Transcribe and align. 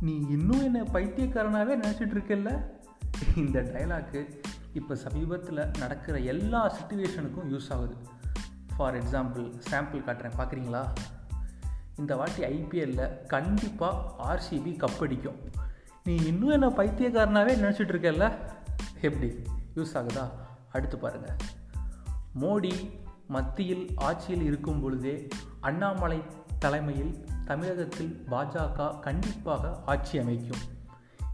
நீ 0.00 0.20
இன்னும் 0.28 0.62
என்ன 0.62 0.82
பைத்தியக்காரனாகவே 0.82 1.78
நினச்சிட்டு 1.78 2.14
இருக்கல்ல 2.14 2.64
இந்த 3.36 3.60
டைலாக்கு 3.62 4.42
இப்போ 4.72 4.94
சமீபத்தில் 4.94 5.70
நடக்கிற 5.78 6.18
எல்லா 6.18 6.76
சுச்சுவேஷனுக்கும் 6.76 7.48
யூஸ் 7.48 7.72
ஆகுது. 7.72 7.96
ஃபார் 8.76 9.02
எக்ஸாம்பிள் 9.02 9.60
சாம்பிள் 9.70 10.04
காட்டுறேன் 10.04 10.32
பார்க்குறீங்களா 10.38 10.88
இந்த 11.96 12.16
வாட்டி 12.16 12.42
ஐபிஎல்லில் 12.42 13.26
கண்டிப்பாக 13.26 14.24
ஆர்சிபி 14.24 14.78
கப் 14.78 15.00
அடிக்கும். 15.00 15.36
நீ 16.04 16.16
இன்னும் 16.16 16.48
என்ன 16.48 16.68
பைத்தியக்காரனாகவே 16.68 17.54
நினச்சிட்டு 17.54 17.92
இருக்கல்ல 17.94 18.34
எப்படி? 19.00 19.42
யூஸ் 19.76 19.94
ஆகுதா? 19.94 20.30
அடுத்து 20.72 20.98
பாருங்கள் 20.98 21.36
மோடி 22.40 22.90
மத்தியில் 23.28 23.90
ஆட்சியில் 23.96 24.42
இருக்கும் 24.42 24.80
பொழுதே 24.80 25.28
அண்ணாமலை 25.60 26.22
தலைமையில் 26.64 27.24
தமிழகத்தில் 27.44 28.26
பாஜக 28.30 29.00
கண்டிப்பாக 29.00 29.82
ஆட்சி 29.86 30.18
அமைக்கும். 30.18 30.62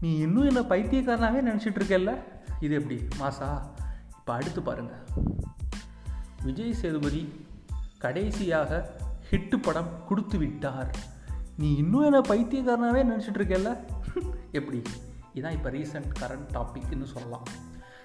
நீ 0.01 0.17
இன்னும் 0.17 0.47
என்ன 0.47 0.61
பைத்தியக்காரனாகவே 0.61 1.41
நினச்சிட்டு 1.49 1.79
இருக்கல 1.79 2.13
இது 2.59 2.75
எப்படி? 2.75 2.97
மாசா 3.19 3.49
இப்போ 4.17 4.33
அடுத்து 4.33 4.61
பாருங்கள் 4.61 5.01
விஜய் 6.43 6.73
சேதுபதி 6.73 7.21
கடைசியாக 7.97 8.95
ஹிட்டு 9.31 9.57
படம் 9.61 9.89
கொடுத்து 10.07 10.37
விட்டார். 10.37 10.95
நீ 11.57 11.75
இன்னும் 11.75 12.03
என்ன 12.03 12.19
பைத்தியக்காரனாகவே 12.19 13.03
நினச்சிட்டு 13.03 13.77
எப்படி? 14.51 14.81
இதான் 15.35 15.51
இப்போ 15.51 15.69
ரீசெண்ட் 15.69 16.11
கரண்ட் 16.19 16.47
டாபிக்னு 16.53 17.03
சொல்லலாம். 17.03 17.47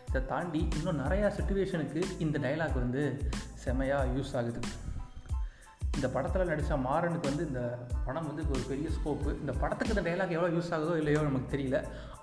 இதை 0.08 0.26
தாண்டி 0.26 0.68
இன்னும் 0.76 1.00
நிறையா 1.00 1.30
சுச்சுவேஷனுக்கு 1.38 2.04
இந்த 2.18 2.38
டைலாக் 2.38 2.74
வந்து 2.74 3.30
செமையாக 3.64 4.08
யூஸ் 4.16 4.36
ஆகுது. 4.36 4.60
இந்த 5.96 6.08
படத்தில் 6.14 6.48
நடித்த 6.50 6.76
மாறனுக்கு 6.86 7.28
வந்து 7.30 7.44
இந்த 7.50 7.62
படம் 8.06 8.26
வந்து 8.30 8.42
ஒரு 8.54 8.62
பெரிய 8.70 8.88
ஸ்கோப்பு 8.96 9.30
இந்த 9.42 9.52
படத்துக்கு 9.62 9.94
இந்த 9.94 10.04
டைலாக் 10.08 10.34
எவ்வளோ 10.36 10.50
யூஸ் 10.56 10.72
ஆகுதோ 10.76 10.94
இல்லையோ 11.00 11.20
நமக்கு 11.28 11.48
தெரியல. 11.54 11.78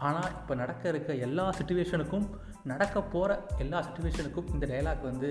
ஆனால் 0.08 0.30
இப்போ 0.40 0.55
நடக்க 0.62 0.84
இருக்க 0.94 1.14
எல்லா 1.28 1.45
சுச்சுவேஷனுக்கும் 1.59 2.25
நடக்க 2.72 3.02
போகிற 3.14 3.39
எல்லா 3.66 3.80
சுச்சுவேஷனுக்கும் 3.88 4.52
இந்த 4.56 4.66
டைலாக் 4.73 5.09
வந்து 5.12 5.30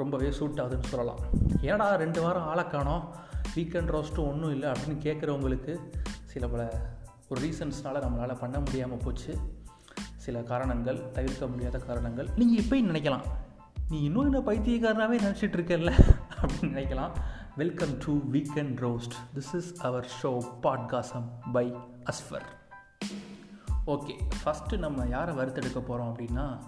ரொம்பவே 0.00 0.28
சூட் 0.38 0.60
ஆகுதுன்னு 0.64 0.92
சொல்லலாம். 0.92 1.20
ஏடா 1.70 1.88
ரெண்டு 2.04 2.20
வாரம் 2.24 2.46
ஆளை 2.52 2.64
காணோம்? 2.66 3.02
வீக்கெண்ட் 3.54 3.92
ரோஸ்ட்டும் 3.96 4.28
ஒன்றும் 4.32 4.54
இல்லை 4.56 4.68
அப்படின்னு 4.72 4.98
கேட்குறவங்களுக்கு 5.06 5.72
சில 6.32 6.46
பல 6.52 6.62
ஒரு 7.30 7.40
ரீசன்ஸ்னால் 7.44 8.04
நம்மளால் 8.04 8.40
பண்ண 8.44 8.56
முடியாமல் 8.58 9.02
போச்சு. 9.04 9.32
சில 10.24 10.40
காரணங்கள் 10.50 10.98
தவிர்க்க 11.16 11.46
முடியாத 11.52 11.76
காரணங்கள். 11.78 12.28
நீங்கள் 12.40 12.60
இப்போயும் 12.62 12.90
நினைக்கலாம். 12.90 13.24
நீ 13.90 13.98
இன்னும் 14.08 14.26
என்ன 14.28 14.40
பைத்தியக்காரனாகவே 14.48 15.16
நினச்சிட்டு 15.26 15.56
இருக்கல 15.58 15.92
அப்படின்னு 16.40 16.72
நினைக்கலாம். 16.74 17.14
Welcome 17.56 17.98
to 17.98 18.12
weekend 18.32 18.78
roast 18.82 19.14
this 19.34 19.54
is 19.54 19.80
our 19.80 20.10
show 20.22 20.30
podcast 20.62 21.26
by 21.52 21.72
Aswar 22.04 22.46
okay 23.86 24.14
first 24.42 24.78
நம்ம 24.78 25.04
யாரை 25.06 25.34
வறுத்தெடுக்க 25.34 25.80
போகிறோம் 25.80 26.08
அப்படின்னா 26.12 26.58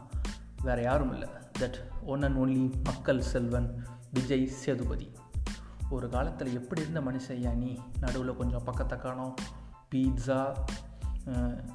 வேறு 0.63 0.83
யாரும் 0.83 1.13
இல்லை. 1.13 1.29
தட் 1.59 1.79
ஒன் 2.05 2.23
அண்ட் 2.23 2.39
ஒன்லி 2.39 2.73
மக்கள் 2.83 3.21
செல்வன் 3.21 3.87
விஜய் 4.13 4.47
சேதுபதி. 4.47 5.13
ஒரு 5.91 6.09
காலத்தில் 6.09 6.55
எப்படி 6.55 6.81
இருந்த 6.81 7.01
மனுஷையா 7.01 7.55
நீ? 7.55 7.79
நடுவில் 8.01 8.37
கொஞ்சம் 8.37 8.67
பக்கத்தக்கானோ 8.67 8.99
காணோம். 8.99 9.35
பீட்ஸா 9.95 10.41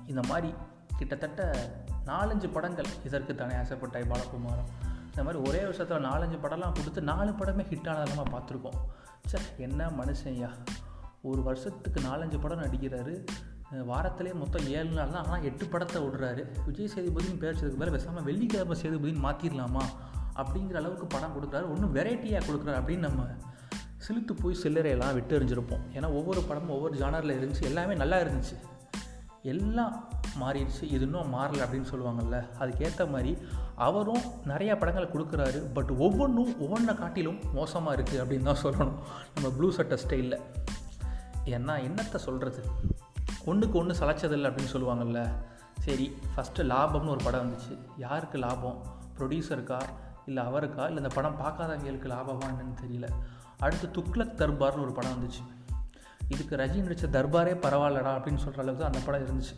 இந்த 0.07 0.21
மாதிரி 0.27 0.53
கிட்டத்தட்ட 0.97 1.53
நாலஞ்சு 2.05 2.51
படங்கள் 2.51 2.91
இதற்கு 3.05 3.35
தானே 3.35 3.53
ஆசைப்பட்டாய் 3.53 4.11
பாலகுமாரம் 4.11 4.69
இந்த 5.19 5.31
மாதிரி 5.31 5.49
ஒரே 5.49 5.61
வருஷத்தில் 5.63 6.05
நாலஞ்சு 6.05 6.37
படம்லாம் 6.43 6.75
கொடுத்து 6.75 7.01
நாலு 7.01 7.31
படமே 7.31 7.63
ஹிட் 7.71 7.87
ஆனதெல்லாம் 7.93 8.29
பார்த்துருக்கோம். 8.33 8.77
சே 9.25 9.39
என்ன 9.57 9.87
மனுஷன்யா 9.87 10.49
ஒரு 11.21 11.41
வருஷத்துக்கு 11.43 12.01
நாலஞ்சு 12.01 12.37
படம் 12.41 12.61
நடிக்கிறாரு. 12.61 13.25
வாரத்திலே 13.71 14.33
மொத்தம் 14.33 14.67
ஏழு 14.67 14.89
நாள் 14.89 15.11
தான். 15.11 15.25
ஆனால் 15.25 15.43
எட்டு 15.43 15.65
படத்தை 15.65 16.01
விடுறாரு. 16.01 16.43
விஜய் 16.65 16.91
சேதுபதினு 16.95 17.41
பேசுறதுக்கு 17.41 17.75
மேலே 17.75 17.91
பேசாமல் 17.91 18.23
வெள்ளிக்கிழமை 18.23 18.77
சேதுபதினு 18.81 19.23
மாற்றிடலாமா 19.25 19.83
அப்படிங்கிற 20.35 20.73
அளவுக்கு 20.73 21.05
படம் 21.05 21.35
கொடுக்குறாரு. 21.35 21.67
ஒன்றும் 21.73 21.95
வெரைட்டியாக 21.95 22.43
கொடுக்குறாரு. 22.45 22.79
அப்படின்னு 22.81 23.05
நம்ம 23.07 23.25
சிலுத்து 24.07 24.33
போய் 24.41 24.57
சில்லறையெல்லாம் 24.63 25.13
விட்டு 25.13 25.39
எறிஞ்சிருப்போம் 25.39 25.85
ஏன்னா 25.93 26.11
ஒவ்வொரு 26.11 26.41
படமும் 26.41 26.75
ஒவ்வொரு 26.77 26.95
ஜானரில் 26.95 27.37
இருந்துச்சு. 27.39 27.61
எல்லாமே 27.61 27.95
நல்லா 27.95 28.19
இருந்துச்சு. 28.19 28.57
எல்லாம் 29.41 30.07
மாறிடுச்சு 30.39 30.81
இது 30.81 31.05
இன்னும் 31.05 31.33
மாறலை 31.33 31.63
அப்படின்னு 31.63 31.89
சொல்லுவாங்கள்ல 31.91 32.37
அதுக்கேற்ற 32.59 33.09
மாதிரி 33.09 33.37
அவரும் 33.75 34.23
நிறையா 34.45 34.77
படங்களை 34.77 35.09
கொடுக்குறாரு 35.09 35.59
பட் 35.73 35.91
ஒவ்வொன்றும் 35.97 36.51
ஒவ்வொன்றை 36.61 36.95
காட்டிலும் 36.95 37.39
மோசமாக 37.53 38.01
இருக்குது 38.01 38.21
அப்படின்னு 38.23 38.49
தான் 38.49 38.63
சொல்லணும் 38.63 38.93
நம்ம 39.33 39.49
ப்ளூ 39.57 39.71
சட்டை 39.71 39.97
ஸ்டைலில். 40.03 40.37
ஏன்னா 41.45 41.75
என்னத்தை 41.87 42.15
சொல்கிறது 42.15 42.63
ஒன்றுக்கு 43.45 43.77
ஒன்று 43.79 43.99
சளைச்சதில்லை 43.99 44.47
அப்படின்னு 44.49 44.73
சொல்லுவாங்கள்ல 44.73 45.21
சரி 45.79 46.17
ஃபஸ்ட்டு 46.35 46.65
லாபம்னு 46.71 47.07
ஒரு 47.07 47.23
படம் 47.23 47.43
வந்துச்சு. 47.43 47.77
யாருக்கு 47.97 48.37
லாபம்? 48.37 48.85
ப்ரொடியூசருக்கா 49.17 49.79
இல்லை 50.25 50.43
அவருக்கா? 50.43 50.83
இல்லை 50.87 51.03
இந்த 51.03 51.07
படம் 51.15 51.39
பார்க்காதவங்களுக்கு 51.39 52.09
லாபமா 52.13 52.47
என்னன்னு 52.51 52.77
தெரியல. 52.83 53.07
அடுத்து 53.59 53.87
துக்ளக் 53.87 54.37
தர்பார்னு 54.41 54.81
ஒரு 54.81 54.91
படம் 54.91 55.11
வந்துச்சு. 55.11 55.43
இதுக்கு 56.27 56.55
ரஜினி 56.55 56.81
நடித்த 56.81 57.07
தர்பாரே 57.07 57.53
பரவாயில்லடா 57.65 58.11
அப்படின்னு 58.17 58.43
சொல்கிற 58.43 58.61
அளவுக்கு 58.61 58.85
அந்த 58.85 58.99
படம் 59.05 59.25
இருந்துச்சு. 59.25 59.55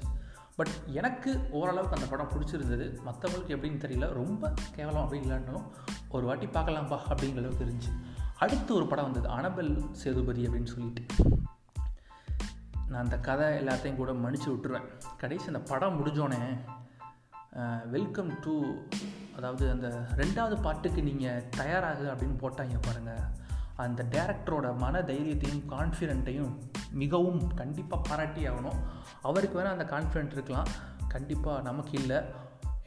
பட் 0.62 0.80
எனக்கு 0.86 1.48
ஓரளவுக்கு 1.52 1.96
அந்த 1.96 2.08
படம் 2.08 2.32
பிடிச்சிருந்தது. 2.34 2.86
மற்றவங்களுக்கு 3.06 3.54
எப்படின்னு 3.56 3.84
தெரியல. 3.84 4.08
ரொம்ப 4.14 4.54
கேவலம் 4.76 5.06
அப்படின்னு 5.06 5.28
இல்லைன்னாலும் 5.28 5.68
ஒரு 6.10 6.26
வாட்டி 6.26 6.46
பார்க்கலாம்ப்பா 6.46 6.98
அப்படிங்கிற 7.10 7.38
அளவுக்கு 7.38 7.66
இருந்துச்சு. 7.66 7.92
அடுத்து 8.38 8.76
ஒரு 8.76 8.88
படம் 8.88 9.12
வந்தது. 9.12 9.28
அனபல் 9.38 9.92
சேதுபதி 9.92 10.48
அப்படின்னு 10.48 10.72
சொல்லிட்டு. 10.74 11.06
நான் 12.88 13.04
அந்த 13.04 13.18
கதை 13.18 13.48
எல்லாத்தையும் 13.48 13.96
கூட 13.96 14.12
மன்னிச்சு 14.12 14.50
விட்டுருவேன். 14.50 14.88
கடைசி 15.18 15.48
அந்த 15.48 15.60
படம் 15.60 15.98
முடிஞ்சோடனே 15.98 16.52
வெல்கம் 17.90 18.40
டு 18.40 18.54
அதாவது 19.38 19.72
அந்த 19.72 19.88
ரெண்டாவது 20.16 20.62
பாட்டுக்கு 20.62 21.04
நீங்கள் 21.04 21.44
தயாராகு 21.58 22.06
அப்படின்னு 22.14 22.38
போட்டாங்க 22.44 22.78
பாருங்கள் 22.82 23.24
அந்த 23.84 24.06
டேரக்டரோட 24.14 24.68
மன 24.84 25.02
தைரியத்தையும் 25.10 25.64
கான்ஃபிடென்ட்டையும் 25.70 26.54
மிகவும் 27.02 27.42
கண்டிப்பாக 27.54 28.08
பாராட்டி 28.10 28.42
ஆகணும். 28.50 28.80
அவருக்கு 29.22 29.58
வேணால் 29.60 29.76
அந்த 29.78 29.88
கான்ஃபிடென்ட் 29.96 30.36
இருக்கலாம். 30.38 30.70
கண்டிப்பாக 31.08 31.62
நமக்கு 31.62 31.94
இல்லை. 32.00 32.20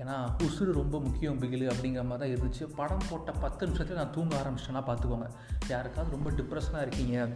ஏன்னா 0.02 0.14
உசுறு 0.44 0.72
ரொம்ப 0.80 0.96
முக்கியம் 1.00 1.38
பிகிலு 1.40 1.66
அப்படிங்கிற 1.72 2.02
மாதிரி 2.04 2.22
தான் 2.22 2.32
இருந்துச்சு. 2.34 2.64
படம் 2.76 3.06
போட்ட 3.10 3.32
பத்து 3.44 3.62
நிமிஷத்தில் 3.66 4.00
நான் 4.00 4.14
தூங்க 4.16 4.34
ஆரம்பிச்சிட்டேன்னா 4.40 4.82
பார்த்துக்கோங்க. 4.88 5.28
யாருக்காவது 5.68 6.14
ரொம்ப 6.16 6.30
டிப்ரெஷனாக 6.38 6.84
இருக்கீங்க 6.86 7.28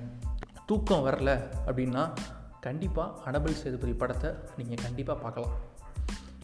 தூக்கம் 0.67 1.05
வரல 1.07 1.33
அப்படின்னா 1.67 2.03
கண்டிப்பாக 2.67 3.31
அனபல் 3.31 3.61
சேதுபதி 3.63 3.93
படத்தை 3.93 4.31
நீங்கள் 4.57 4.85
கண்டிப்பாக 4.87 5.19
பார்க்கலாம். 5.25 5.55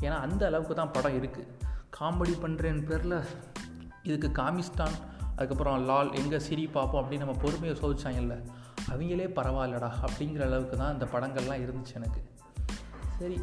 ஏன்னா 0.00 0.16
அந்த 0.26 0.42
அளவுக்கு 0.46 0.74
தான் 0.74 0.94
படம் 0.96 1.16
இருக்குது 1.20 1.50
காமெடி 1.98 2.34
பண்ணுறேன்னு 2.44 2.84
பேரில் 2.90 3.18
இதுக்கு 4.10 4.28
காமிஸ்தான் 4.42 4.94
அதுக்கப்புறம் 5.36 5.86
லால் 5.90 6.10
எங்கே 6.20 6.38
சிரி 6.46 6.64
பார்ப்போம் 6.76 7.00
அப்படின்னு 7.02 7.24
நம்ம 7.24 7.36
பொறுமையை 7.44 7.74
சோதிச்சாங்கல்ல 7.80 8.36
அவங்களே 8.92 9.26
பரவாயில்லடா 9.38 9.90
அப்படிங்கிற 10.06 10.42
அளவுக்கு 10.48 10.76
தான் 10.82 10.94
இந்த 10.96 11.06
படங்கள்லாம் 11.14 11.62
இருந்துச்சு 11.64 11.94
எனக்கு. 12.00 12.20
சரி 13.18 13.38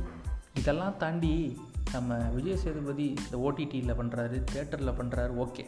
இதெல்லாம் 0.59 0.97
தாண்டி 1.01 1.33
நம்ம 1.95 2.17
விஜய் 2.35 2.59
சேதுபதி 2.63 3.07
இந்த 3.23 3.37
ஓடிடியில் 3.47 3.97
பண்ணுறாரு 3.99 4.37
தேட்டரில் 4.53 4.97
பண்ணுறாரு 4.99 5.33
ஓகே. 5.45 5.63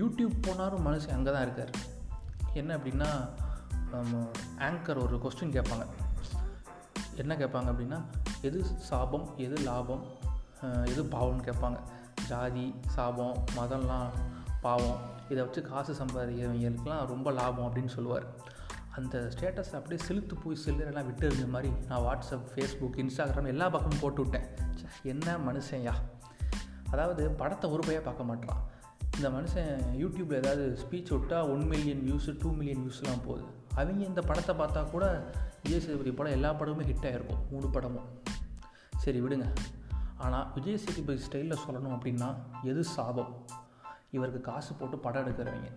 யூடியூப் 0.00 0.36
போனாலும் 0.46 0.86
மனுஷன் 0.86 1.16
அங்கே 1.16 1.32
தான் 1.36 1.46
இருக்கார். 1.46 1.72
என்ன 2.60 2.70
அப்படின்னா 2.78 3.10
ஆங்கர் 4.68 5.02
ஒரு 5.04 5.16
கொஸ்டின் 5.24 5.54
கேட்பாங்க. 5.56 5.86
என்ன 7.22 7.32
கேட்பாங்க 7.42 7.68
அப்படின்னா 7.72 7.98
எது 8.48 8.58
சாபம் 8.88 9.26
எது 9.46 9.56
லாபம் 9.68 10.04
எது 10.92 11.02
பாவம்னு 11.14 11.46
கேட்பாங்க. 11.48 11.78
ஜாதி 12.30 12.66
சாபம் 12.94 13.36
மதம்லாம் 13.58 14.10
பாவம். 14.64 15.00
இதை 15.28 15.44
வச்சு 15.44 15.62
காசு 15.62 15.92
சம்பாதிக்கிறவங்களுக்குலாம் 15.92 17.06
ரொம்ப 17.06 17.30
லாபம் 17.30 17.74
அப்படின்னு 17.74 17.86
சொல்லுவார். 17.86 18.26
அந்த 18.96 19.30
ஸ்டேட்டஸ் 19.38 19.74
அப்படியே 19.78 20.06
செலுத்து 20.06 20.34
போய் 20.36 20.58
சில்லரெல்லாம் 20.64 21.04
விட்டு 21.04 21.26
இருந்த 21.26 21.46
மாதிரி 21.46 21.72
நான் 21.88 22.00
வாட்ஸ்அப் 22.00 22.46
ஃபேஸ்புக் 22.54 22.96
இன்ஸ்டாகிராம் 22.96 23.46
எல்லா 23.46 23.68
பக்கமும் 23.68 24.00
போட்டு 24.00 24.22
விட்டேன். 24.22 24.46
என்ன 25.02 25.36
மனுஷன்யா? 25.36 25.92
அதாவது 26.90 27.30
படத்தை 27.30 27.70
ஒரு 27.70 27.82
பையாக 27.86 28.02
பார்க்க 28.02 28.24
மாட்டான். 28.24 28.62
இந்த 29.16 29.28
மனுஷன் 29.28 29.82
யூடியூப்பில் 30.02 30.34
ஏதாவது 30.34 30.78
ஸ்பீச் 30.82 31.10
விட்டால் 31.10 31.48
one 31.48 31.66
million 31.66 32.02
views 32.06 32.36
two 32.38 32.52
million 32.52 32.86
வியூஸ்லாம் 32.86 33.24
போகுது. 33.26 33.44
அவங்க 33.74 34.04
இந்த 34.04 34.20
படத்தை 34.20 34.56
பார்த்தா 34.56 34.90
கூட 34.90 35.24
விஜய் 35.62 35.80
சேதுபதி 35.80 36.12
படம் 36.12 36.32
எல்லா 36.32 36.54
படமுமே 36.54 36.86
ஹிட் 36.90 37.06
ஆகிருக்கும் 37.08 37.42
மூணு 37.50 37.68
படமும். 37.68 38.08
சரி 38.96 39.20
விடுங்க. 39.20 39.54
ஆனால் 40.16 40.52
விஜய் 40.54 40.78
சேதுபதி 40.78 41.22
ஸ்டைலில் 41.22 41.58
சொல்லணும் 41.68 41.94
அப்படின்னா 41.96 42.34
எது 42.62 42.84
சாபம்? 42.84 43.44
இவருக்கு 44.10 44.40
காசு 44.40 44.74
போட்டு 44.74 44.98
படம் 44.98 45.26
எடுக்கிறவங்க. 45.26 45.70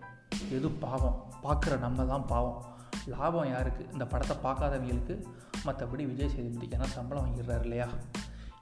எது 0.49 0.69
பாவம்? 0.69 1.31
பார்க்குற 1.43 1.79
நம்ம 1.79 2.05
தான் 2.05 2.25
பாவம். 2.25 2.65
லாபம் 3.07 3.49
யாருக்கு? 3.49 3.87
இந்த 3.91 4.05
படத்தை 4.05 4.37
பார்க்காதவங்களுக்கு 4.43 5.25
மற்றபடி 5.65 6.05
விஜய் 6.05 6.29
சேதுபதி 6.29 6.67
ஏன்னா 6.67 6.83
சம்பளம் 6.83 7.25
வாங்கிடுறாரு 7.25 7.61
இல்லையா? 7.61 7.87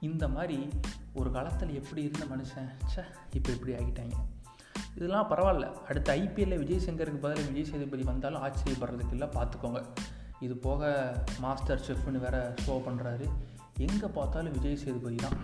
இந்த 0.00 0.28
மாதிரி 0.28 0.68
ஒரு 1.14 1.30
காலத்தில் 1.30 1.74
எப்படி 1.74 2.02
இருந்த 2.02 2.36
மனுஷன்? 2.36 2.68
சே 2.86 3.02
இப்போ 3.32 3.52
இப்படி 3.52 3.72
ஆகிட்டாங்க. 3.72 4.12
இதெல்லாம் 4.94 5.30
பரவாயில்ல. 5.30 5.72
அடுத்த 5.88 6.16
ஐபிஎல்லில் 6.16 6.58
விஜய் 6.58 6.90
சங்கருக்கு 6.90 7.20
பதிலாக 7.20 7.48
விஜய் 7.48 7.72
சேதுபதி 7.72 8.02
வந்தாலும் 8.02 8.42
ஆச்சரியப்படுறதுக்கு 8.42 9.10
இல்லை 9.10 9.28
பார்த்துக்கோங்க. 9.28 9.84
இது 10.40 10.56
போக 10.56 11.12
மாஸ்டர் 11.40 11.80
செஃப்னு 11.86 12.18
வேறு 12.18 12.54
ஷோ 12.66 12.80
பண்ணுறாரு 12.88 13.28
எங்கே 13.76 14.06
பார்த்தாலும் 14.06 14.52
விஜய் 14.52 14.76
சேதுபதி 14.76 15.16
தான். 15.16 15.38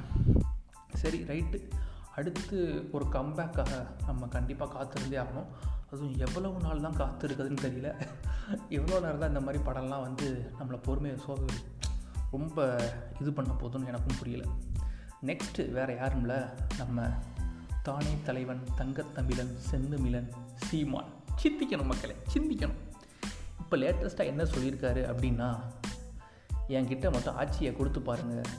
சரி 0.95 1.23
ரைட்டு. 1.23 1.69
அடுத்து 2.17 2.59
ஒரு 2.93 3.05
கம்பேக்காக 3.15 3.73
நம்ம 4.07 4.27
கண்டிப்பாக 4.27 4.73
காத்திருந்தே 4.75 5.19
ஆகணும். 5.23 5.49
அதுவும் 5.91 6.15
எவ்வளவு 6.27 6.61
நாள் 6.61 6.85
தான் 6.87 7.01
காத்திருக்குதுன்னு 7.01 7.65
தெரியல. 7.65 7.89
எவ்வளோ 8.69 9.01
நேரம் 9.05 9.23
தான் 9.23 9.33
இந்த 9.33 9.43
மாதிரி 9.47 9.61
படம்லாம் 9.65 10.05
வந்து 10.07 10.29
நம்மளை 10.59 10.79
பொறுமையை 10.83 11.19
சோ 11.27 11.35
ரொம்ப 12.31 12.67
இது 13.21 13.33
பண்ண 13.33 13.53
போதும்னு 13.63 13.91
எனக்கும் 13.93 14.19
புரியல. 14.19 14.45
நெக்ஸ்ட்டு 15.29 15.71
வேறு 15.73 15.93
யாரும்ல? 15.95 16.35
நம்ம 16.77 17.07
தானே 17.83 18.15
தலைவன் 18.25 18.63
தங்கத்தமிழன் 18.79 19.53
செந்துமிழன் 19.71 20.29
சீமான். 20.67 21.11
சிந்திக்கணும் 21.43 21.91
மக்களை 21.93 22.17
சிந்திக்கணும். 22.35 22.81
இப்போ 23.63 23.77
லேட்டஸ்ட்டாக 23.77 24.33
என்ன 24.33 24.43
சொல்லியிருக்காரு 24.43 25.03
அப்படின்னா 25.13 25.49
என்கிட்ட 26.69 27.07
மட்டும் 27.13 27.37
ஆட்சியை 27.41 27.73
கொடுத்து 27.73 28.01
பாருங்கள் 28.01 28.51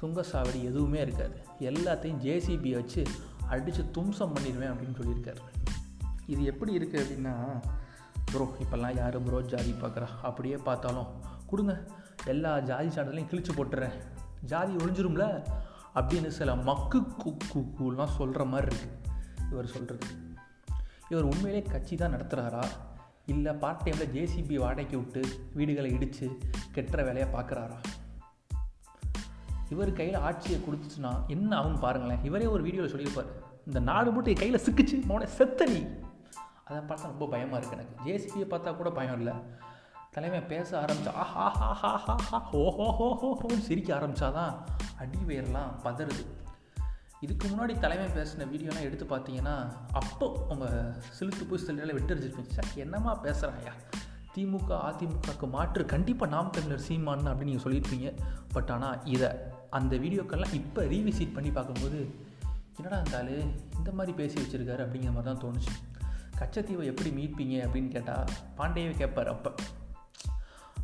சுங்கசாவடி 0.00 0.62
எதுவுமே 0.62 1.00
இருக்காது. 1.00 1.36
எல்லாத்தையும் 1.60 2.20
ஜேசிபியை 2.26 2.72
வச்சு 2.72 3.04
அடித்து 3.48 3.90
தும்சம் 3.90 4.34
பண்ணிடுவேன் 4.34 4.72
அப்படின்னு 4.72 4.98
சொல்லியிருக்காரு. 5.00 5.42
இது 6.26 6.44
எப்படி 6.44 6.78
இருக்குது 6.78 7.02
அப்படின்னா 7.02 7.34
ப்ரோ 8.32 8.56
இப்போல்லாம் 8.60 8.96
யார் 8.96 9.22
ப்ரோ 9.22 9.40
ஜாதி 9.40 9.70
பார்க்குறா 9.70 10.06
அப்படியே 10.22 10.56
பார்த்தாலும் 10.56 11.06
கொடுங்க 11.46 11.86
எல்லா 12.24 12.60
ஜாதி 12.60 12.88
சான்றிதழையும் 12.88 13.30
கிழிச்சு 13.30 13.52
போட்டுறேன். 13.56 13.92
ஜாதி 14.44 14.74
ஒழிஞ்சிரும்ல? 14.74 15.46
அப்படின்னு 15.94 16.28
சில 16.28 16.54
மக்கு 16.56 16.98
குக்குலாம் 17.54 18.16
சொல்கிற 18.16 18.44
மாதிரி 18.44 18.76
இருக்குது 18.76 19.12
இவர் 19.50 19.66
சொல்கிறது 19.66 20.06
இவர் 21.08 21.24
உண்மையிலே 21.24 21.62
கட்சி 21.62 21.96
தான் 21.96 22.14
நடத்துகிறாரா 22.14 22.64
இல்லை 23.26 23.52
பார்ட் 23.52 23.82
டைமில் 23.84 24.12
ஜேசிபி 24.14 24.56
வாடகைக்கு 24.56 24.96
விட்டு 24.96 25.22
வீடுகளை 25.54 25.92
இடித்து 25.92 26.38
கெட்டுற 26.74 27.04
வேலையை 27.04 27.28
பார்க்குறாரா? 27.32 27.78
இவர் 29.72 29.90
கையில் 30.00 30.18
ஆட்சியை 30.28 30.58
கொடுத்துச்சுன்னா 30.64 31.12
என்ன 31.34 31.50
ஆகும் 31.60 31.82
பாருங்களேன். 31.84 32.22
இவரே 32.28 32.46
ஒரு 32.54 32.62
வீடியோவில் 32.66 32.92
சொல்லியிருப்பார். 32.94 33.30
இந்த 33.68 33.80
நாடு 33.90 34.08
மட்டும் 34.14 34.40
கையில் 34.42 34.64
சிக்கிச்சு 34.66 34.96
மோன 35.10 35.28
நீ 35.74 35.80
அதை 36.68 36.80
பார்த்தா 36.90 37.10
ரொம்ப 37.12 37.26
பயமாக 37.32 37.58
இருக்குது 37.58 37.78
எனக்கு. 37.78 37.94
ஜேசிபியை 38.06 38.46
பார்த்தா 38.52 38.76
கூட 38.80 38.90
பயம் 38.98 39.18
இல்லை. 39.18 39.34
தலைமை 40.14 40.40
பேச 40.52 40.68
ஆரம்பித்தா 40.80 41.12
ஆஹா 41.22 41.46
ஹா 41.58 41.68
ஹா 41.82 41.92
ஹா 42.04 42.16
ஹா 42.28 42.38
ஓஹோ 42.62 42.86
ஹோ 42.98 43.08
ஹோன்னு 43.40 43.66
சிரிக்க 43.68 43.90
ஆரம்பித்தாதான் 43.98 44.54
அடி 45.02 45.20
வேர்லாம் 45.30 45.72
பதறுது. 45.86 46.24
இதுக்கு 47.24 47.46
முன்னாடி 47.50 47.74
தலைமை 47.84 48.06
பேசின 48.16 48.46
வீடியோலாம் 48.52 48.86
எடுத்து 48.88 49.06
பார்த்தீங்கன்னா 49.12 49.56
அப்போ 50.00 50.26
உங்கள் 50.52 50.92
சிலுத்து 51.18 51.44
போய் 51.50 51.64
சிலையில் 51.66 51.96
விட்டுருச்சிருப்பீங்க 51.98 52.56
சார் 52.58 52.80
என்னம்மா 52.84 53.12
பேசுகிறாயா 53.26 53.74
திமுக 54.36 54.76
அதிமுகக்கு 54.90 55.48
மாற்று. 55.48 55.86
கண்டிப்பாக 55.86 56.34
நாம் 56.34 56.50
தமிழர் 56.50 56.80
சீமான் 56.80 57.26
அப்படின்னு 57.26 57.42
நீங்கள் 57.42 57.64
சொல்லியிருப்பீங்க. 57.64 58.14
பட் 58.52 58.70
ஆனால் 58.70 59.04
இதை 59.04 59.28
அந்த 59.70 59.96
வீடியோக்கெல்லாம் 59.96 60.52
இப்போ 60.52 60.82
ரீவிசிட் 60.82 61.34
பண்ணி 61.34 61.50
பார்க்கும்போது 61.50 62.14
என்னடா 62.76 62.96
இருந்தாலும் 62.96 63.52
இந்த 63.76 63.92
மாதிரி 63.92 64.16
பேசி 64.16 64.40
வச்சுருக்காரு 64.40 64.82
அப்படிங்கிற 64.84 65.12
மாதிரி 65.12 65.22
தான் 65.22 65.42
தோணுச்சு. 65.44 65.72
கச்சத்தீவை 66.38 66.84
எப்படி 66.84 67.10
மீட்பீங்க 67.10 67.56
அப்படின்னு 67.66 67.88
கேட்டால் 67.88 68.24
பாண்டியவை 68.56 68.96
கேட்பார் 68.96 69.28
அப்போ. 69.28 69.54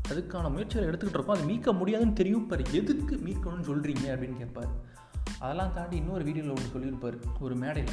அதுக்கான 0.09 0.51
முயற்சிகளை 0.51 0.89
எடுத்துக்கிட்டு 0.91 1.15
இருக்கோம். 1.15 1.37
அது 1.37 1.45
மீட்க 1.45 1.73
முடியாதுன்னு 1.73 2.13
தெரியும். 2.13 2.47
பாரு 2.47 2.65
எதுக்கு 2.73 3.17
மீட்கணும்னு 3.17 3.69
சொல்கிறீங்க 3.71 4.07
அப்படின்னு 4.07 4.37
கேட்பார். 4.37 4.69
அதெல்லாம் 5.39 5.75
தாண்டி 5.75 5.97
இன்னொரு 5.97 6.25
வீடியோவில் 6.25 6.57
ஒன்று 6.57 6.71
சொல்லியிருப்பார் 6.71 7.15
ஒரு 7.41 7.57
மேடையில். 7.57 7.93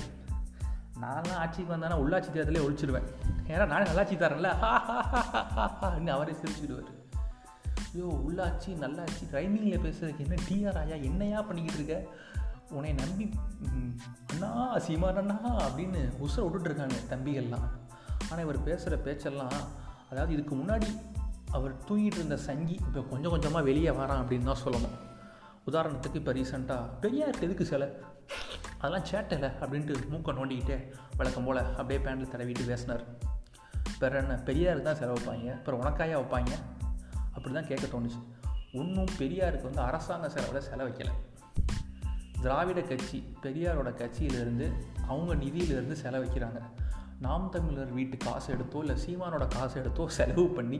நான்லாம் 1.01 1.37
ஆட்சிக்கு 1.37 1.75
வந்தானா 1.75 1.97
உள்ளாட்சி 2.03 2.29
தேர்தலே 2.33 2.61
ஒழிச்சிடுவேன் 2.67 3.07
ஏன்னா 3.47 3.65
நானே 3.65 3.83
நல்லாட்சி 3.85 4.15
தரேன்ல. 4.15 4.49
அப்படின்னு 5.81 6.07
அவரே 6.07 6.31
சிரிச்சுடுவார். 6.31 6.89
ஐயோ 7.93 8.07
உள்ளாட்சி 8.27 8.77
நல்லாட்சி 8.77 9.25
ரைமிங்கில் 9.31 9.83
பேசுறதுக்கு 9.85 10.23
என்ன 10.27 10.35
டிஆர் 10.49 10.77
ஆயா 10.77 10.95
என்னையா 10.95 11.41
பண்ணிக்கிட்டு 11.41 11.79
இருக்க? 11.79 12.11
உன்னை 12.69 12.93
நம்பி 12.93 13.33
அண்ணா 14.31 14.77
சீமானண்ணா 14.77 15.37
அப்படின்னு 15.43 16.01
உசுர 16.21 16.45
விட்டுட்ருக்காங்க 16.49 16.97
தம்பிகள்லாம். 17.09 17.67
ஆனால் 18.29 18.43
இவர் 18.43 18.63
பேசுகிற 18.63 18.97
பேச்செல்லாம் 18.97 19.57
அதாவது 20.11 20.33
இதுக்கு 20.33 20.55
முன்னாடி 20.55 20.99
அவர் 21.51 21.73
தூங்கிட்டு 21.89 22.19
இருந்த 22.19 22.37
சங்கி 22.37 22.73
இப்போ 22.73 23.01
கொஞ்சம் 23.01 23.31
கொஞ்சமாக 23.31 23.65
வெளியே 23.65 23.89
வரான் 23.89 24.23
அப்படின்னு 24.23 24.43
தான் 24.43 24.63
சொல்லணும். 24.65 24.95
உதாரணத்துக்கு 25.67 26.15
இப்போ 26.15 26.33
ரீசெண்டாக 26.33 26.89
பெரியாருக்கு 27.01 27.41
எதுக்கு 27.41 27.65
சிலை? 27.65 27.87
அதெல்லாம் 28.79 29.07
சேட்டலை 29.11 29.49
அப்படின்ட்டு 29.63 30.09
மூக்கை 30.09 30.35
நோண்டிக்கிட்டே 30.35 30.77
வழக்கம் 31.17 31.43
போல் 31.43 31.61
அப்படியே 31.75 31.99
பேண்டில் 32.05 32.29
தடவிட்டு 32.29 32.65
பேசினார். 32.65 33.03
வேற 33.99 34.19
என்ன 34.19 34.33
பெரியாருக்கு 34.45 34.81
தான் 34.81 34.95
செலவு 34.95 35.19
வைப்பாங்க 35.19 35.53
அப்புறம் 35.53 35.81
உனக்காயா 35.81 36.17
வைப்பாங்க? 36.19 36.51
அப்படி 37.33 37.55
தான் 37.55 37.67
கேட்க 37.67 37.85
தோணுச்சு. 37.87 38.19
ஒன்றும் 38.73 39.09
பெரியாருக்கு 39.17 39.67
வந்து 39.69 39.81
அரசாங்க 39.81 40.29
செலவில் 40.29 40.67
செலவைக்கலை 40.69 41.13
திராவிட 42.41 42.81
கட்சி 42.81 43.35
பெரியாரோட 43.41 43.89
கட்சியிலேருந்து 44.01 44.71
அவங்க 45.07 45.35
நிதியிலேருந்து 45.35 45.95
செலவைக்கிறாங்க 46.03 46.59
நாம் 47.19 47.49
தமிழர் 47.49 47.93
வீட்டு 47.93 48.17
காசு 48.17 48.55
எடுத்தோ 48.55 48.79
இல்லை 48.83 48.95
சீமானோட 49.05 49.47
காசு 49.47 49.81
எடுத்தோ 49.81 50.07
செலவு 50.07 50.47
பண்ணி 50.47 50.79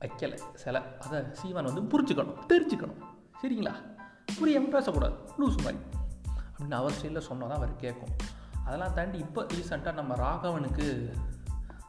வைக்கலை. 0.00 0.38
சில 0.54 0.82
அதை 0.98 1.22
சீமான் 1.32 1.68
வந்து 1.72 1.84
புரிஞ்சுக்கணும் 1.92 2.36
தெரிஞ்சுக்கணும். 2.48 3.00
சரிங்களா? 3.42 3.74
புரியாமல் 4.38 4.68
பேசக்கூடாது. 4.68 5.14
லூஸ் 5.38 5.60
மாதிரி. 5.62 5.78
அப்படின்னு 6.62 6.80
அவர் 6.80 6.96
ஸ்டைலில் 6.96 7.26
சொன்னால் 7.28 7.50
தான் 7.50 7.60
அவர் 7.60 7.72
கேட்கும் 7.84 8.12
அதெல்லாம் 8.64 8.92
தாண்டி 8.96 9.18
இப்போ 9.18 9.40
ரீசெண்டாக 9.52 9.94
நம்ம 10.00 10.16
ராகவனுக்கு 10.24 10.86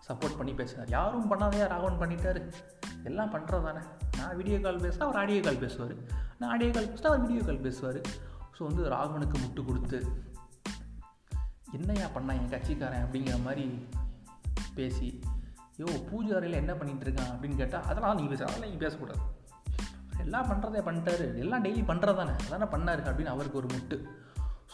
சப்போர்ட் 0.07 0.37
பண்ணி 0.37 0.53
பேசினார். 0.53 0.89
யாரும் 0.89 1.27
பண்ணாதையா 1.31 1.65
ராகவன் 1.73 1.99
பண்ணிட்டாரு. 2.01 2.39
எல்லாம் 3.09 3.31
பண்ணுறது 3.33 3.63
தானே. 3.67 3.81
நான் 4.17 4.35
வீடியோ 4.39 4.57
கால் 4.61 4.81
பேசினா 4.85 5.05
அவர் 5.07 5.19
ஆடியோ 5.21 5.41
கால் 5.41 5.61
பேசுவார். 5.65 5.93
நான் 6.39 6.49
ஆடியோ 6.53 6.71
கால் 6.71 6.89
பேசினா 6.93 7.11
அவர் 7.11 7.23
வீடியோ 7.25 7.43
கால் 7.49 7.61
பேசுவார். 7.67 7.99
ஸோ 8.55 8.61
வந்து 8.69 8.83
ராகவனுக்கு 8.95 9.37
முட்டு 9.43 9.63
கொடுத்து 9.69 9.99
என்னையா 11.77 12.07
பண்ணா 12.15 12.33
என் 12.33 12.51
கட்சிக்காரன்? 12.55 13.05
அப்படிங்கிற 13.05 13.37
மாதிரி 13.45 13.65
பேசி 14.79 15.21
ஐயோ 15.77 15.87
பூஜை 16.09 16.33
அறையில் 16.39 16.61
என்ன 16.63 16.73
பண்ணிகிட்டு 16.73 17.07
இருக்கான்? 17.07 17.31
அப்படின்னு 17.35 17.59
கேட்டால் 17.61 17.87
அதெல்லாம் 17.91 18.15
நீங்கள் 18.15 18.33
பேச 18.35 18.43
அதெல்லாம் 18.45 18.69
நீங்கள் 18.69 18.85
பேசக்கூடாது. 18.85 19.23
எல்லாம் 20.25 20.49
பண்ணுறதே 20.51 20.81
பண்ணிட்டாரு. 20.89 21.25
எல்லாம் 21.45 21.63
டெய்லி 21.63 21.85
பண்ணுறது 21.93 22.19
தானே. 22.21 22.35
அதானே 22.45 22.67
பண்ணார் 22.75 23.01
அப்படின்னு 23.11 23.33
அவருக்கு 23.35 23.61
ஒரு 23.63 23.69
முட்டு. 23.73 23.97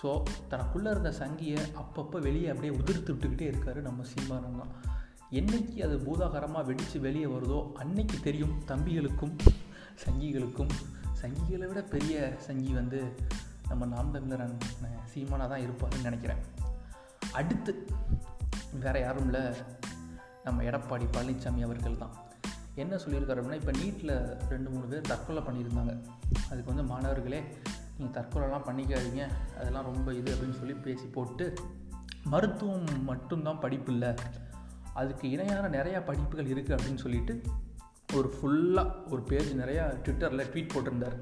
ஸோ 0.01 0.09
தனக்குள்ளே 0.51 0.89
இருந்த 0.91 1.11
சங்கியை 1.19 1.61
அப்பப்போ 1.81 2.19
வெளியே 2.27 2.49
அப்படியே 2.53 2.73
உதிர்த்து 2.79 3.13
விட்டுக்கிட்டே 3.13 3.47
இருக்கார் 3.51 3.79
நம்ம 3.81 4.05
சீமானம் 4.11 4.59
தான் 4.61 4.71
என்றைக்கு 5.39 5.83
அது 5.85 5.95
பூதாகரமாக 6.05 6.63
வெடித்து 6.69 6.99
வெளியே 6.99 7.25
வருதோ 7.25 7.59
அன்னைக்கு 7.83 8.19
தெரியும் 8.27 8.55
தம்பிகளுக்கும் 8.71 9.35
சங்கிகளுக்கும். 10.03 10.71
சங்கிகளை 11.21 11.65
விட 11.69 11.81
பெரிய 11.93 12.15
சங்கி 12.47 12.71
வந்து 12.73 12.99
நம்ம 13.69 13.85
நாம் 13.85 14.13
தமிழரன் 14.13 14.55
சீமானாக 15.13 15.47
தான் 15.51 15.63
இருப்பார்னு 15.65 16.07
நினைக்கிறேன். 16.07 16.41
அடுத்து 17.39 17.71
வேறு 18.83 18.99
யாரும் 18.99 19.25
இல்லை 19.25 19.43
நம்ம 20.45 20.63
எடப்பாடி 20.69 21.07
பழனிசாமி 21.15 21.61
அவர்கள் 21.67 22.01
தான் 22.03 22.15
என்ன 22.75 22.95
சொல்லியிருக்காரு 23.03 23.41
அப்படின்னா 23.41 23.61
இப்போ 23.61 23.73
நீட்டில் 23.81 24.15
ரெண்டு 24.53 24.69
மூணு 24.69 24.85
பேர் 24.91 25.09
தற்கொலை 25.11 25.41
பண்ணியிருந்தாங்க. 25.47 25.93
அதுக்கு 26.49 26.71
வந்து 26.73 26.85
மாணவர்களே 26.93 27.41
நீங்கள் 27.99 28.23
தற்கொலைலாம் 28.23 28.67
பண்ணிக்காதீங்க. 28.67 29.23
அதெல்லாம் 29.57 29.83
ரொம்ப 29.83 30.13
இது 30.13 30.35
அப்படின்னு 30.35 30.59
சொல்லி 30.59 30.73
பேசி 30.73 31.05
போட்டு 31.05 31.53
மருத்துவம் 32.23 33.03
மட்டும்தான் 33.03 33.59
படிப்பு 33.59 33.91
இல்லை. 33.91 34.13
அதுக்கு 34.93 35.29
இணையான 35.29 35.65
நிறையா 35.77 36.05
படிப்புகள் 36.05 36.45
இருக்குது 36.45 36.77
அப்படின்னு 36.77 37.03
சொல்லிட்டு 37.05 37.43
ஒரு 38.13 38.33
ஃபுல்லாக 38.35 39.09
ஒரு 39.09 39.21
பேஜ் 39.21 39.51
நிறையா 39.53 39.83
ட்விட்டரில் 40.05 40.47
ட்வீட் 40.53 40.73
போட்டிருந்தார். 40.73 41.17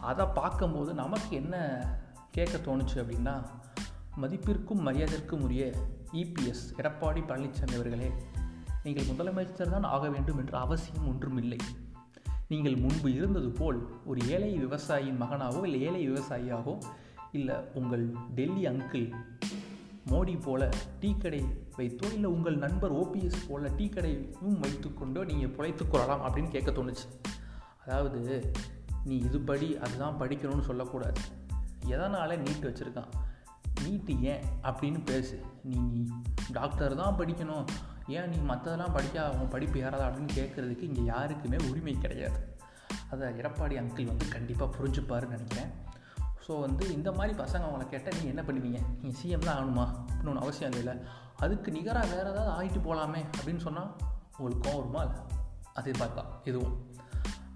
அதை 0.00 0.26
பார்க்கும்போது 0.26 0.94
நமக்கு 0.94 1.36
என்ன 1.36 1.56
கேட்க 2.30 2.56
தோணுச்சு 2.56 2.94
அப்படின்னா 2.94 3.34
மதிப்பிற்கும் 4.20 4.84
மரியாதைக்கும் 4.86 5.40
உரிய 5.40 5.72
இபிஎஸ் 6.12 6.64
எடப்பாடி 6.76 7.22
பழனிசாமி 7.28 7.74
அவர்களே 7.74 8.12
நீங்கள் 8.82 9.04
முதலமைச்சர் 9.04 9.70
தான் 9.70 9.82
ஆக 9.82 10.10
வேண்டும் 10.10 10.38
என்ற 10.38 10.58
அவசியம் 10.58 11.08
ஒன்றும் 11.08 11.36
இல்லை. 11.36 11.58
நீங்கள் 12.48 12.76
முன்பு 12.76 13.14
இருந்தது 13.14 13.50
போல் 13.50 13.86
ஒரு 14.04 14.28
ஏழை 14.28 14.64
விவசாயியின் 14.64 15.20
மகனாகவோ 15.20 15.64
இல்லை 15.64 15.82
ஏழை 15.82 16.10
விவசாயியாகவோ 16.10 16.78
இல்லை 17.32 17.54
உங்கள் 17.74 18.10
டெல்லி 18.34 18.66
அங்கிள் 18.66 19.14
மோடி 20.10 20.42
போல 20.42 20.68
டீ 21.00 21.14
கடை 21.16 21.44
வைத்தோ 21.76 22.12
இல்லை 22.12 22.30
உங்கள் 22.30 22.56
நண்பர் 22.56 22.92
ஓபிஎஸ் 22.92 23.48
போல 23.48 23.70
டீ 23.76 23.88
கடையும் 23.88 24.62
வைத்துக்கொண்டோ 24.62 25.24
நீங்கள் 25.24 25.48
பிழைத்து 25.48 25.88
கொள்ளலாம் 25.88 26.20
அப்படின்னு 26.20 26.48
கேட்க 26.48 26.70
தோணுச்சு. 26.70 27.32
அதாவது 27.82 28.50
நீ 29.04 29.16
இது 29.16 29.40
படி 29.40 29.78
அதுதான் 29.78 30.20
படிக்கணும்னு 30.20 30.60
சொல்லக்கூடாது. 30.60 31.20
எதனால் 31.86 32.42
நீட்டு 32.42 32.70
வச்சுருக்கான்? 32.70 33.08
நீட்டு 33.84 34.20
ஏன்? 34.20 34.40
அப்படின்னு 34.62 35.04
பேசு. 35.04 35.40
நீ 35.64 35.76
நீ 35.76 36.06
டாக்டர் 36.52 36.96
தான் 36.96 37.16
படிக்கணும். 37.18 37.66
ஏன் 38.06 38.28
நீ 38.28 38.36
மற்றதெல்லாம் 38.36 38.92
படிக்க 38.92 39.26
அவன் 39.26 39.48
படிப்பு 39.48 39.80
ஏறாதா 39.80 40.06
அப்படின்னு 40.06 40.34
கேட்குறதுக்கு 40.34 40.82
இங்கே 40.82 41.04
யாருக்குமே 41.04 41.56
உரிமை 41.56 41.98
கிடையாது. 41.98 42.56
அதை 43.10 43.28
எடப்பாடி 43.28 43.74
அங்கிள் 43.80 44.10
வந்து 44.12 44.28
கண்டிப்பாக 44.28 44.76
புரிஞ்சுப்பாருன்னு 44.76 45.36
நினைக்கிறேன். 45.36 45.70
ஸோ 46.46 46.60
வந்து 46.60 46.92
இந்த 46.92 47.12
மாதிரி 47.12 47.38
பசங்க 47.38 47.64
அவங்கள 47.68 47.88
கேட்டால் 47.88 48.16
நீங்கள் 48.20 48.32
என்ன 48.34 48.42
பண்ணுவீங்க? 48.42 48.80
நீங்கள் 49.02 49.20
சிஎம் 49.20 49.46
தான் 49.48 49.56
ஆகணுமா? 49.58 49.86
அப்படின்னு 50.08 50.28
ஒன்று 50.28 50.40
அவசியம் 50.40 50.72
இல்லை 50.72 50.94
அதுக்கு 51.36 51.70
நிகராக 51.72 52.06
வேறு 52.06 52.30
ஏதாவது 52.30 52.52
ஆகிட்டு 52.58 52.80
போகலாமே 52.86 53.22
அப்படின்னு 53.36 53.56
சொன்னால் 53.56 53.90
உங்களுக்கு 54.36 54.70
கோவம் 54.70 54.76
வருமா 54.76 55.02
இல்லை. 55.02 55.20
அது 55.72 55.92
பார்க்கலாம் 55.98 56.40
எதுவும். 56.44 56.92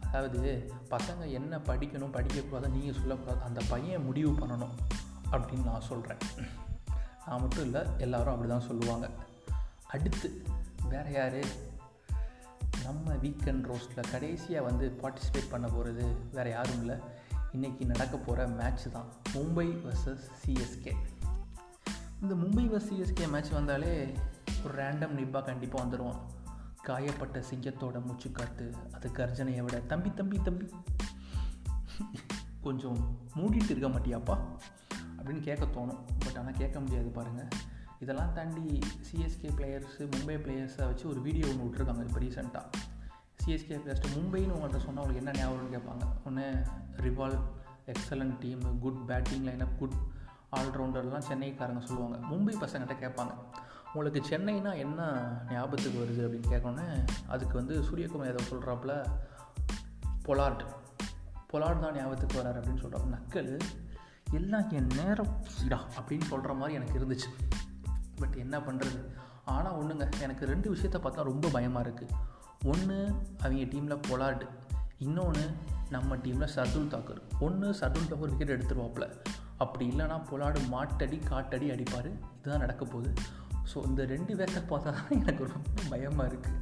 அதாவது 0.06 0.70
பசங்க 0.90 1.30
என்ன 1.30 1.56
படிக்கணும் 1.56 2.14
படிக்கக்கூடாது 2.16 2.68
நீங்கள் 2.68 3.00
சொல்லக்கூடாது. 3.00 3.40
அந்த 3.42 3.60
பையன் 3.68 4.04
முடிவு 4.04 4.30
பண்ணணும் 4.30 4.76
அப்படின்னு 5.30 5.64
நான் 5.64 5.80
சொல்கிறேன் 5.80 6.18
நான் 7.26 7.40
மட்டும் 7.40 7.64
இல்லை 7.64 7.82
எல்லோரும் 7.98 8.32
அப்படி 8.34 8.50
தான் 8.50 8.68
சொல்லுவாங்க. 8.68 9.08
அடுத்து 9.88 10.42
வேறு 10.88 11.12
யார்? 11.12 11.40
நம்ம 12.82 13.12
வீக்கெண்ட் 13.12 13.74
ரோஸ்ட்டில் 13.74 14.10
கடைசியாக 14.10 14.64
வந்து 14.64 14.98
பார்ட்டிசிபேட் 15.02 15.50
பண்ண 15.50 15.68
போகிறது 15.68 16.16
வேறு 16.32 16.50
யாரும் 16.50 16.78
இல்லை. 16.78 16.96
இன்றைக்கி 17.52 17.84
நடக்க 17.84 18.16
போகிற 18.16 18.46
மேட்ச் 18.46 18.86
தான் 18.92 19.06
மும்பை 19.32 19.82
வர்சஸ் 19.82 20.20
சிஎஸ்கே 20.46 20.94
இந்த 22.22 22.34
மும்பை 22.34 22.64
வர்ஸ் 22.64 22.92
சிஎஸ்கே 22.92 23.28
மேட்ச் 23.28 23.48
வந்தாலே 23.48 24.12
ஒரு 24.64 24.82
ரேண்டம் 24.82 25.16
நிப்பாக 25.18 25.44
கண்டிப்பாக 25.44 25.84
வந்துடுவான் 25.84 26.20
காயப்பட்ட 26.84 27.44
சிங்கத்தோட 27.50 28.04
மூச்சு 28.04 28.32
காத்து 28.32 28.74
அது 28.92 29.08
கர்ஜனையை 29.08 29.60
விட 29.60 29.78
தம்பி 29.78 30.14
தம்பி 30.14 30.42
தம்பி. 30.42 30.70
கொஞ்சம் 32.60 33.18
மூடிட்டு 33.36 33.70
இருக்க 33.70 33.88
மாட்டியாப்பா? 33.88 34.38
அப்படின்னு 35.18 35.40
கேட்க 35.40 35.64
தோணும். 35.64 36.04
பட் 36.18 36.36
ஆனால் 36.36 36.52
கேட்க 36.52 36.80
முடியாது 36.80 37.06
பாருங்கள் 37.06 37.48
இதெல்லாம் 38.00 38.32
தாண்டி 38.32 38.78
சிஎஸ்கே 39.06 39.48
பிளேயர்ஸு 39.58 40.02
மும்பை 40.12 40.36
பிளேயர்ஸை 40.44 40.84
வச்சு 40.86 41.08
ஒரு 41.08 41.20
வீடியோ 41.20 41.46
ஒன்று 41.46 41.66
விட்ருக்காங்க 41.66 42.02
இப்போ 42.08 42.20
ரீசெண்டாக 42.20 42.66
சிஎஸ்கே 43.42 43.76
பிளேயர்ஸ்ட்டு 43.82 44.12
மும்பைன்னு 44.16 44.54
உங்கள்கிட்ட 44.56 44.80
சொன்னால் 44.84 45.02
அவங்களுக்கு 45.02 45.22
என்ன 45.22 45.34
ஞாபகம்னு 45.38 45.74
கேட்பாங்க 45.76 46.04
ஒன்று 46.24 46.46
ரிவால் 47.06 47.36
excellent 47.92 48.38
team 48.38 48.80
good 48.80 49.00
batting 49.06 49.44
lineup 49.46 49.76
good 49.78 49.98
ஆல்ரவுண்டர்லாம் 50.58 51.26
சென்னைக்காரங்க 51.30 51.82
சொல்லுவாங்க. 51.88 52.16
மும்பை 52.30 52.54
பசங்கள்கிட்ட 52.62 52.96
கேட்பாங்க 53.04 53.32
உங்களுக்கு 53.92 54.20
சென்னைனா 54.28 54.72
என்ன 54.84 55.00
ஞாபகத்துக்கு 55.50 55.98
வருது 56.02 56.22
அப்படின்னு 56.26 56.52
கேட்கணுன்னு 56.54 56.86
அதுக்கு 57.26 57.54
வந்து 57.54 57.74
சூரியகுமார் 57.82 58.32
ஏதோ 58.32 58.42
சொல்கிறாப்புல 58.50 58.94
பொலார்ட். 60.26 60.64
பொலார்ட் 61.52 61.84
தான் 61.84 61.96
ஞாபகத்துக்கு 61.96 62.40
வராரு 62.40 62.58
அப்படின்னு 62.60 62.82
சொல்கிறாங்க 62.84 63.08
நக்கல் 63.16 63.52
எல்லாம் 64.30 64.68
என் 64.70 64.90
நேரம் 64.96 65.32
இடா 65.64 65.78
அப்படின்னு 65.98 66.26
சொல்கிற 66.32 66.54
மாதிரி 66.54 66.78
எனக்கு 66.78 66.98
இருந்துச்சு. 67.00 67.30
பட் 68.18 68.36
என்ன 68.36 68.58
பண்ணுறது 68.58 69.00
ஆனால் 69.44 69.72
ஒன்றுங்க 69.72 70.06
எனக்கு 70.20 70.46
ரெண்டு 70.46 70.74
விஷயத்த 70.74 70.98
பார்த்தா 71.02 71.22
ரொம்ப 71.22 71.48
பயமாக 71.48 71.90
இருக்குது 71.90 72.16
ஒன்று 72.64 72.98
அவங்க 73.38 73.64
டீமில் 73.74 74.04
பொலார்டு 74.08 74.46
இன்னொன்று 74.98 75.50
நம்ம 75.90 76.16
டீமில் 76.16 76.52
சர்துல் 76.54 76.88
தாக்கர். 76.88 77.20
ஒன்று 77.40 77.68
சர்துல் 77.72 78.08
தாக்கர் 78.08 78.30
விக்கெட் 78.30 78.54
எடுத்துருவாப்பில். 78.54 79.06
அப்படி 79.56 79.84
இல்லைனா 79.88 80.16
பொலாடு 80.30 80.60
மாட்டடி 80.72 81.18
காட்டடி 81.24 81.70
அடிப்பார். 81.70 82.10
இதுதான் 82.38 82.58
நடக்க 82.58 82.84
போகுது. 82.84 83.12
ஸோ 83.70 83.84
இந்த 83.86 84.04
ரெண்டு 84.04 84.34
பேர்த்த 84.34 84.60
பார்த்தா 84.68 84.90
தான் 84.98 85.14
எனக்கு 85.20 85.46
ரொம்ப 85.46 85.82
பயமாக 85.88 86.28
இருக்குது 86.30 86.58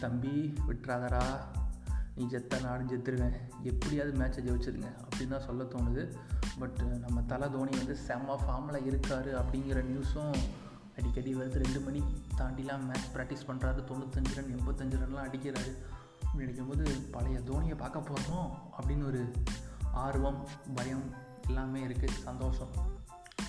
தம்பி 0.00 0.34
விட்டுறாதரா 0.68 1.24
நீ 2.14 2.24
ஜெத்த 2.24 2.60
நானும் 2.60 2.90
ஜெத்துருவேன் 2.90 3.36
எப்படியாவது 3.62 4.18
மேட்சை 4.18 4.40
ஜெயிச்சிருங்க. 4.46 4.90
அப்படின்னு 5.04 5.28
தான் 5.28 5.46
சொல்ல 5.48 5.62
தோணுது. 5.64 6.04
பட் 6.58 6.80
நம்ம 6.98 7.22
தலை 7.22 7.48
தோனி 7.50 7.72
வந்து 7.76 7.96
செம்ம 8.08 8.36
ஃபார்மில் 8.42 8.86
இருக்கார் 8.86 9.30
அப்படிங்கிற 9.42 9.82
நியூஸும் 9.82 10.36
அடிக்கடி 11.00 11.32
வருது 11.36 11.62
ரெண்டு 11.64 11.80
மணி 11.80 12.02
தாண்டிலாம் 12.38 12.86
மேட்ச் 12.90 13.10
ப்ராக்டிஸ் 13.14 13.48
பண்ணுறாரு 13.48 13.80
தொண்ணூத்தஞ்சு 13.90 14.34
ரன் 14.38 14.52
எண்பத்தஞ்சு 14.56 14.98
ரன்லாம் 15.02 15.26
அடிக்கிறாரு. 15.28 15.72
அப்படி 16.24 16.44
அடிக்கும்போது 16.46 16.84
பழைய 17.12 17.38
தோனியை 17.50 17.76
பார்க்க 17.76 18.08
போகிறோம் 18.10 18.50
அப்படின்னு 18.78 19.06
ஒரு 19.06 19.22
ஆர்வம் 20.04 20.40
பயம் 20.74 21.06
எல்லாமே 21.46 21.80
இருக்குது 21.86 22.20
சந்தோஷம். 22.24 22.72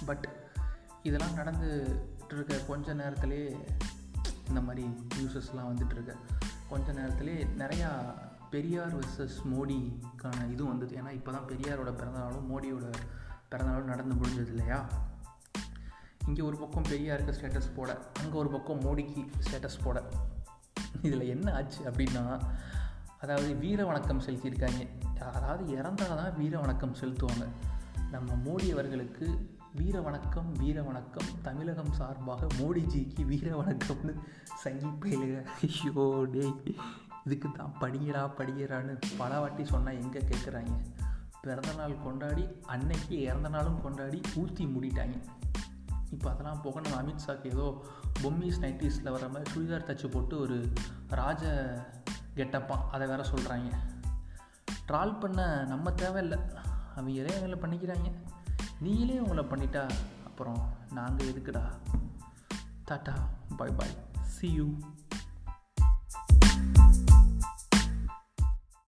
பட் 0.05 0.25
இதெல்லாம் 1.03 1.37
நடந்துட்டு 1.37 2.35
இருக்க 2.35 2.57
கொஞ்ச 2.67 2.93
நேரத்துலேயே 2.93 3.47
இந்த 4.47 4.61
மாதிரி 4.67 4.83
நியூஸஸ்லாம் 5.15 5.69
வந்துட்டுருக்கு. 5.71 6.15
கொஞ்ச 6.69 6.91
நேரத்துலேயே 6.91 7.39
நிறையா 7.61 7.89
பெரியார் 8.53 8.95
வெர்சஸ் 8.99 9.37
மோடிக்கான 9.51 10.37
இதுவும் 10.51 10.71
வந்தது. 10.71 10.93
ஏன்னா 11.01 11.11
இப்போ 11.19 11.31
தான் 11.31 11.47
பெரியாரோட 11.47 11.91
பிறந்தநாளும் 11.99 12.49
மோடியோட 12.51 12.87
பிறந்தநாளும் 13.49 13.91
நடந்து 13.93 14.15
முடிஞ்சது 14.15 14.51
இல்லையா? 14.55 14.79
இங்கே 16.31 16.43
ஒரு 16.49 16.57
பக்கம் 16.59 16.85
பெரியாருக்கு 16.89 17.33
ஸ்டேட்டஸ் 17.37 17.73
போட 17.77 17.91
அங்கே 18.21 18.35
ஒரு 18.41 18.49
பக்கம் 18.53 18.81
மோடிக்கு 18.83 19.21
ஸ்டேட்டஸ் 19.45 19.81
போட. 19.85 19.97
இதில் 21.07 21.23
என்ன 21.33 21.47
ஆச்சு 21.57 21.81
அப்படின்னா 21.89 22.21
அதாவது 23.23 23.49
வீர 23.63 23.79
வணக்கம் 23.89 24.21
செலுத்தியிருக்காங்க. 24.25 24.83
அதாவது 25.37 25.63
இறந்தால் 25.77 26.13
தான் 26.19 26.37
வீர 26.37 26.53
வணக்கம் 26.63 26.95
செலுத்துவாங்க. 27.01 27.47
நம்ம 28.13 28.29
மோடி 28.45 28.67
அவர்களுக்கு 28.75 29.25
வீர 29.79 29.97
வணக்கம் 30.07 30.47
வீர 30.61 30.77
வணக்கம் 30.87 31.27
தமிழகம் 31.47 31.91
சார்பாக 31.99 32.47
மோடிஜிக்கு 32.59 33.25
வீர 33.33 33.49
வணக்கம்னு 33.61 34.15
சங்கிப்பையில 34.63 35.43
ஐயோ 35.67 36.07
டேய் 36.35 36.55
இதுக்கு 37.25 37.51
தான் 37.59 37.77
படிக்கிறா 37.83 38.23
படிக்கிறான்னு 38.39 38.95
பல 39.21 39.33
வாட்டி 39.43 39.65
சொன்னால் 39.73 40.01
எங்கே 40.03 40.23
கேட்குறாங்க 40.31 40.73
பிறந்தநாள் 41.43 42.01
கொண்டாடி 42.07 42.47
அன்னைக்கு 42.75 43.15
இறந்த 43.27 43.49
நாளும் 43.57 43.79
கொண்டாடி 43.83 44.21
ஊற்றி 44.41 44.65
மூடிட்டாங்க. 44.65 45.17
இப்போ 46.11 46.29
அதெல்லாம் 46.29 46.61
போக 46.61 46.79
நம்ம 46.79 46.97
அமித்ஷாக்கு 47.01 47.45
ஏதோ 47.45 47.65
பொம்மிஸ் 48.23 48.61
நைன்டிஸில் 48.61 49.11
வர 49.11 49.27
மாதிரி 49.27 49.51
சுடிதார் 49.51 49.89
தச்சு 49.89 50.07
போட்டு 50.07 50.39
ஒரு 50.39 50.73
ராஜ 51.09 51.43
கெட்டப்பான் 52.35 52.89
அதை 52.91 53.07
வேற 53.07 53.23
சொல்கிறாங்க 53.23 53.71
ட்ரால் 54.87 55.19
பண்ண 55.19 55.65
நம்ம 55.67 55.91
தேவையில்லை. 55.91 56.37
அவங்களே 56.95 57.33
எங்களை 57.41 57.57
பண்ணிக்கிறாங்க. 57.59 58.09
நீங்களே 58.79 59.19
உங்களை 59.19 59.43
பண்ணிட்டா 59.43 59.89
அப்புறம் 60.25 60.61
நாங்கள் 60.93 61.27
எதுக்குடா? 61.27 61.63
Tata 62.91 63.13
bye 63.57 63.71
bye 63.71 63.95
see 64.23 64.51
you 64.53 64.67